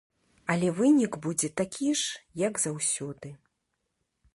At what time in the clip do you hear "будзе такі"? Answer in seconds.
1.27-1.93